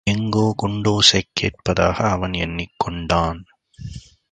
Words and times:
எங்கோ 0.03 0.55
குண்டோசை 0.63 1.21
கேட்பதாக 1.33 2.09
அவன் 2.09 2.33
எண்னிக் 2.33 2.77
கொண்டான். 2.77 3.45